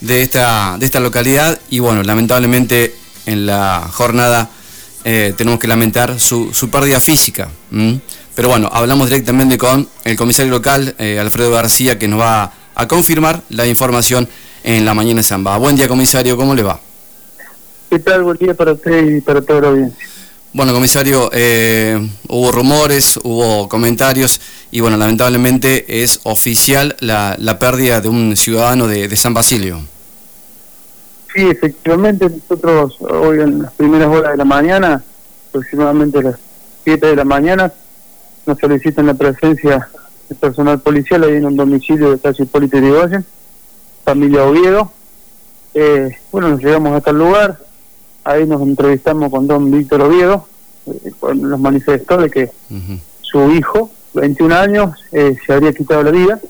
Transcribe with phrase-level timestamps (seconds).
[0.00, 2.94] de esta, de esta localidad y bueno, lamentablemente
[3.26, 4.50] en la jornada
[5.04, 7.48] eh, tenemos que lamentar su, su pérdida física.
[8.34, 12.88] Pero bueno, hablamos directamente con el comisario local, eh, Alfredo García, que nos va a
[12.88, 14.28] confirmar la información
[14.64, 15.56] en la mañana de Zamba.
[15.58, 16.80] Buen día, comisario, ¿cómo le va?
[17.90, 18.24] ¿Qué tal?
[18.24, 20.08] Buen día para usted y para toda la audiencia.
[20.54, 21.98] Bueno, comisario, eh,
[22.28, 28.86] hubo rumores, hubo comentarios y bueno, lamentablemente es oficial la, la pérdida de un ciudadano
[28.86, 29.80] de, San Basilio.
[31.34, 35.02] Sí, efectivamente, nosotros hoy en las primeras horas de la mañana,
[35.48, 36.36] aproximadamente las
[36.84, 37.72] 7 de la mañana,
[38.46, 39.88] nos solicitan la presencia
[40.28, 43.26] de personal policial ahí en un domicilio de calle Hipólito Yrigoyen,
[44.04, 44.92] familia Oviedo.
[45.74, 47.58] Eh, bueno, nos llegamos hasta el lugar,
[48.24, 50.48] ahí nos entrevistamos con don Víctor Oviedo,
[51.34, 52.50] nos manifestó de que
[53.20, 56.40] su hijo, 21 años, eh, se habría quitado la vida,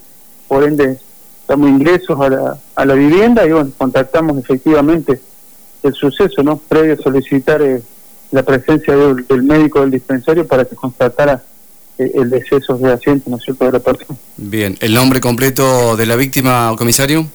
[0.49, 0.99] por ende
[1.49, 5.21] damos ingresos a la, a la vivienda y bueno, contactamos efectivamente
[5.83, 6.57] el suceso, ¿no?
[6.57, 7.83] Previo a solicitar eh,
[8.31, 11.43] la presencia del, médico del dispensario para que constatara
[11.99, 14.19] eh, el deceso de asiento, ¿no es cierto?, de la persona.
[14.37, 17.27] Bien, ¿el nombre completo de la víctima, comisario?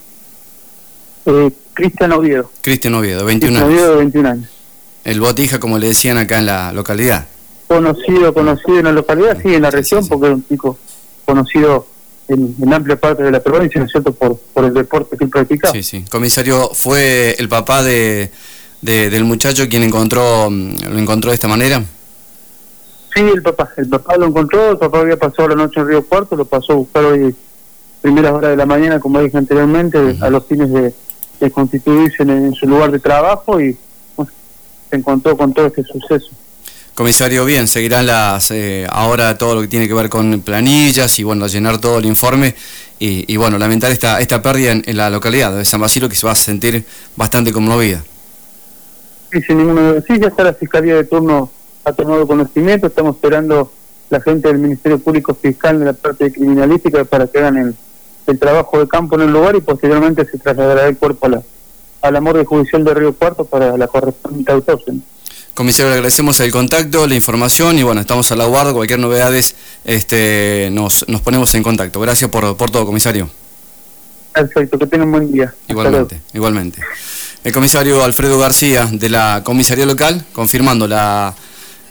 [1.26, 2.52] Eh, Cristian Oviedo.
[2.62, 3.70] Cristian Oviedo, 21 años.
[3.70, 4.50] Oviedo, 21 años.
[5.10, 7.26] El botija, como le decían acá en la localidad.
[7.68, 10.78] Conocido, conocido en la localidad, sí, en la región, porque es un chico
[11.26, 11.88] conocido
[12.28, 15.74] en, amplia parte de la provincia, ¿no es cierto?, por, por el deporte que practicaba.
[15.74, 16.06] Sí, sí.
[16.10, 18.32] Comisario, ¿fue el papá de,
[18.82, 21.84] del muchacho quien encontró mm, lo encontró de esta manera?
[23.14, 23.72] Sí, el papá.
[23.78, 26.74] El papá lo encontró, el papá había pasado la noche en Río Cuarto, lo pasó
[26.74, 27.36] a buscar hoy
[28.02, 30.94] primeras horas de la mañana, como dije anteriormente, a los fines de,
[31.52, 33.78] constituirse en, su lugar de trabajo y
[34.90, 36.30] se encontró con todo este suceso.
[37.00, 41.24] Comisario, bien, seguirán las eh, ahora todo lo que tiene que ver con planillas y
[41.24, 42.56] bueno, llenar todo el informe
[43.02, 46.34] y, bueno, lamentar esta esta pérdida en, la localidad de San Basilio que se va
[46.34, 46.84] a sentir
[47.16, 48.04] bastante conmovida.
[49.32, 50.04] Sí, sin ninguna duda.
[50.06, 51.50] Sí, ya está la Fiscalía de turno
[51.86, 53.72] ha tomado conocimiento, estamos esperando
[54.10, 57.76] la gente del Ministerio Público Fiscal de la parte de criminalística para que hagan el,
[58.28, 61.42] el trabajo de campo en el lugar y posteriormente se trasladará el cuerpo a la,
[62.02, 64.94] a la morgue judicial de Río Cuarto para la correspondiente autopsia.
[65.54, 68.72] Comisario, le agradecemos el contacto, la información y bueno, estamos a la guarda.
[68.72, 72.00] Cualquier novedades este, nos, nos ponemos en contacto.
[72.00, 73.30] Gracias por, por todo, comisario.
[74.34, 75.54] Perfecto, que tenga un buen día.
[75.68, 76.82] Igualmente, igualmente.
[77.44, 81.36] El comisario Alfredo García de la comisaría local confirmando la,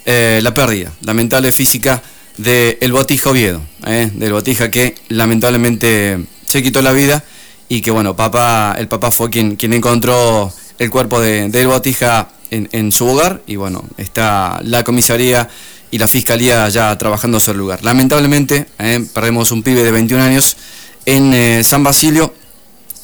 [0.04, 2.02] eh, la pérdida lamentable física
[2.36, 7.24] del el Botija Oviedo, eh, del Botija que lamentablemente se quitó la vida
[7.68, 12.28] y que bueno, papá, el papá fue quien, quien encontró el cuerpo de, del Botija
[12.50, 15.48] en, su hogar y bueno, está la comisaría
[15.90, 17.84] y la fiscalía ya trabajando sobre el lugar.
[17.84, 20.56] Lamentablemente, eh, perdemos un pibe de 21 años
[21.04, 22.34] en eh, San Basilio,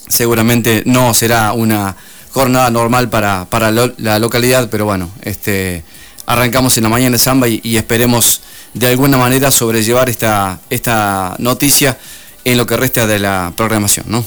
[0.08, 1.96] seguramente no será una
[2.32, 5.84] jornada normal para, para la localidad, pero bueno, este,
[6.26, 8.41] arrancamos en la mañana de Samba y, y, esperemos
[8.72, 11.96] de alguna manera sobrellevar esta, esta noticia
[12.44, 14.25] en lo que resta de la programación, ¿no?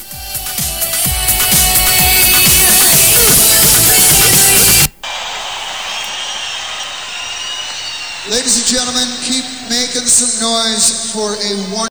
[8.27, 11.85] Ladies and gentlemen, keep making some noise for a one